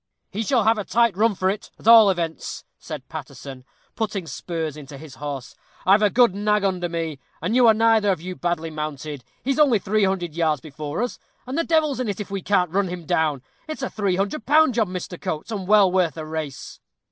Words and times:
"He 0.31 0.41
shall 0.41 0.63
have 0.63 0.79
a 0.79 0.83
tight 0.83 1.15
run 1.15 1.35
for 1.35 1.47
it, 1.47 1.69
at 1.77 1.87
all 1.87 2.09
events," 2.09 2.63
said 2.79 3.07
Paterson, 3.07 3.65
putting 3.95 4.25
spurs 4.25 4.75
into 4.75 4.97
his 4.97 5.13
horse. 5.17 5.53
"I've 5.85 5.99
got 5.99 6.05
a 6.07 6.09
good 6.09 6.33
nag 6.33 6.63
under 6.63 6.89
me, 6.89 7.19
and 7.39 7.55
you 7.55 7.67
are 7.67 7.73
neither 7.75 8.09
of 8.11 8.19
you 8.19 8.35
badly 8.35 8.71
mounted. 8.71 9.23
He's 9.43 9.59
only 9.59 9.77
three 9.77 10.05
hundred 10.05 10.33
yards 10.33 10.59
before 10.59 11.03
us, 11.03 11.19
and 11.45 11.55
the 11.55 11.63
devil's 11.63 11.99
in 11.99 12.09
it 12.09 12.19
if 12.19 12.31
we 12.31 12.41
can't 12.41 12.71
run 12.71 12.87
him 12.87 13.05
down. 13.05 13.43
It's 13.67 13.83
a 13.83 13.91
three 13.91 14.15
hundred 14.15 14.47
pound 14.47 14.73
job, 14.73 14.87
Mr. 14.89 15.21
Coates, 15.21 15.51
and 15.51 15.67
well 15.67 15.91
worth 15.91 16.17
a 16.17 16.25
race." 16.25 16.79